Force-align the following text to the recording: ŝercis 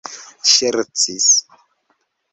ŝercis 0.51 1.29